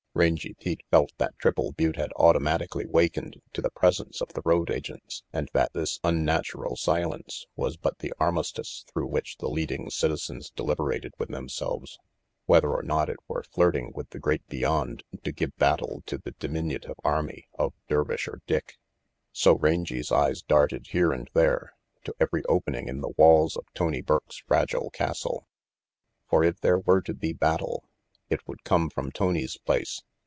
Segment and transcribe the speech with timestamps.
[0.13, 4.41] Rangy Pete felt that Triple Butte had auto matically wakened to the presence of the
[4.43, 9.89] road agents and that this unnatural silence was but the armistice through which the leading
[9.89, 11.97] citizens delib erated with themselves
[12.45, 16.31] whether or not it were flirting with the Great Beyond to give battle to the
[16.31, 18.75] diminutive army of Dervisher Dick.
[19.31, 21.73] So Rangy's eyes darted here and there,
[22.03, 25.47] to every opening in the walls of Tony Burke's fragile castle.
[26.27, 27.85] For if there were to be battle,
[28.29, 30.03] it would come from Tony's place.